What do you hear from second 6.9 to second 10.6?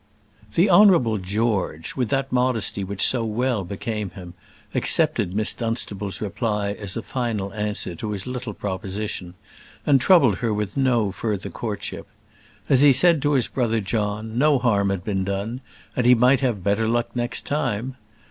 a final answer to his little proposition, and troubled her